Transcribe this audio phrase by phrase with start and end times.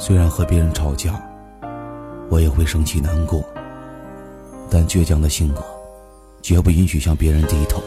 [0.00, 1.20] 虽然和别人吵架，
[2.30, 3.44] 我也会生气难过，
[4.70, 5.62] 但倔强的性格
[6.40, 7.82] 绝不允许向别人低头。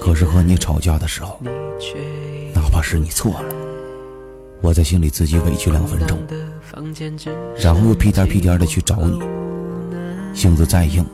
[0.00, 1.40] 可是和你吵架的时候，
[2.54, 3.54] 哪怕是你错了，
[4.60, 6.16] 我在心里自己委屈两分钟，
[7.60, 9.20] 然后又屁颠屁颠的去找你，
[10.32, 11.04] 性子再硬，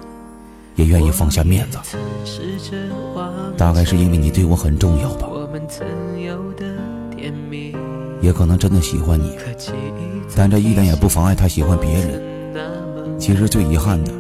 [0.77, 1.79] 也愿意放下面子。
[3.57, 5.27] 大概是因为你对我很重要吧，
[8.21, 9.37] 也可能真的喜欢你，
[10.37, 12.23] 但这一点也不妨碍他喜欢别人。
[13.19, 14.13] 其实最遗憾的，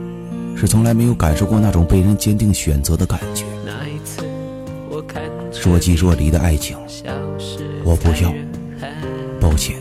[0.57, 3.45] 是从来没有感受过那种被人坚定选择的感觉。
[5.63, 6.77] 若即若离的爱情，
[7.85, 8.33] 我不要。
[9.41, 9.77] 抱歉，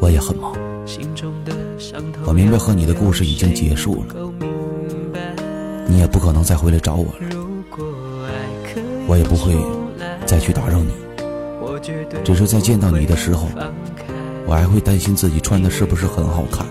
[0.00, 0.52] 我也很忙。
[2.24, 4.14] 我明白和你的故事已经结束了，
[5.86, 7.12] 你也不可能再回来找我了。
[9.06, 9.54] 我也不会
[10.26, 10.92] 再去打扰你，
[12.24, 13.48] 只是在见到你的时候，
[14.46, 16.66] 我还会担心自己穿的是不是很好看，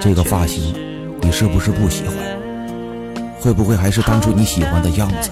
[0.00, 0.74] 这个发型
[1.20, 2.16] 你是不是不喜欢，
[3.40, 5.30] 会不会还是当初你喜欢的样子？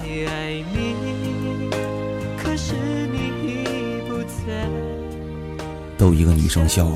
[5.97, 6.87] 逗一个女生笑，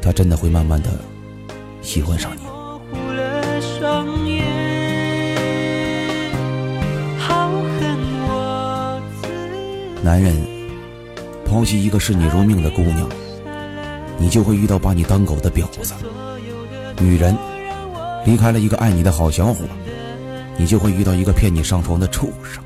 [0.00, 0.90] 她真的会慢慢的
[1.82, 2.40] 喜欢上你。
[10.02, 10.34] 男人
[11.50, 13.08] 抛弃一个视你如命的姑娘，
[14.20, 15.94] 你就会遇到把你当狗的婊子；
[17.00, 17.36] 女人
[18.24, 19.64] 离开了一个爱你的好小伙，
[20.56, 22.62] 你就会遇到一个骗你上床的畜生。